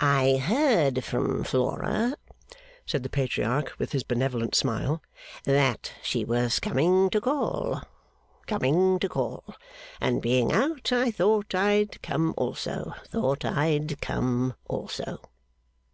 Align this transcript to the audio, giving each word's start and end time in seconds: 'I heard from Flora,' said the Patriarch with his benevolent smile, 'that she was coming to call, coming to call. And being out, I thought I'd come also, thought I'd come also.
'I 0.00 0.38
heard 0.46 1.04
from 1.04 1.44
Flora,' 1.44 2.14
said 2.86 3.02
the 3.02 3.10
Patriarch 3.10 3.74
with 3.78 3.92
his 3.92 4.04
benevolent 4.04 4.54
smile, 4.54 5.02
'that 5.44 5.92
she 6.02 6.24
was 6.24 6.60
coming 6.60 7.10
to 7.10 7.20
call, 7.20 7.82
coming 8.46 8.98
to 9.00 9.06
call. 9.10 9.54
And 10.00 10.22
being 10.22 10.50
out, 10.50 10.92
I 10.92 11.10
thought 11.10 11.54
I'd 11.54 12.00
come 12.00 12.32
also, 12.38 12.94
thought 13.10 13.44
I'd 13.44 14.00
come 14.00 14.54
also. 14.66 15.20